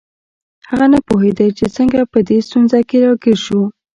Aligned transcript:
هغه 0.69 0.85
نه 0.93 0.99
پوهیده 1.07 1.47
چې 1.57 1.65
څنګه 1.77 1.99
په 2.11 2.19
دې 2.27 2.37
ستونزه 2.47 2.79
کې 2.89 2.97
راګیر 3.05 3.39
شو 3.45 3.61